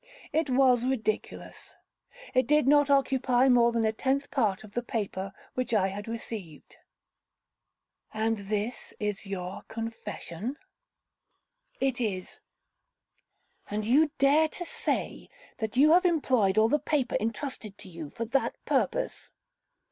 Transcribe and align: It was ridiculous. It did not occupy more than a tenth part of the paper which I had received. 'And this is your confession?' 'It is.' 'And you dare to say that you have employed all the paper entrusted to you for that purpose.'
It 0.33 0.49
was 0.49 0.83
ridiculous. 0.83 1.75
It 2.33 2.47
did 2.47 2.65
not 2.67 2.89
occupy 2.89 3.49
more 3.49 3.71
than 3.71 3.85
a 3.85 3.93
tenth 3.93 4.31
part 4.31 4.63
of 4.63 4.71
the 4.73 4.81
paper 4.81 5.31
which 5.53 5.75
I 5.75 5.89
had 5.89 6.07
received. 6.07 6.77
'And 8.11 8.39
this 8.39 8.95
is 8.99 9.27
your 9.27 9.61
confession?' 9.67 10.57
'It 11.79 12.01
is.' 12.01 12.39
'And 13.69 13.85
you 13.85 14.09
dare 14.17 14.47
to 14.47 14.65
say 14.65 15.29
that 15.57 15.77
you 15.77 15.91
have 15.91 16.05
employed 16.05 16.57
all 16.57 16.67
the 16.67 16.79
paper 16.79 17.15
entrusted 17.19 17.77
to 17.77 17.87
you 17.87 18.09
for 18.09 18.25
that 18.25 18.55
purpose.' 18.65 19.29